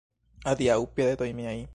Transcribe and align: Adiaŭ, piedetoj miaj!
Adiaŭ, 0.53 0.79
piedetoj 0.99 1.29
miaj! 1.41 1.57